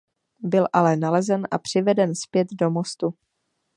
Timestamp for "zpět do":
2.15-2.71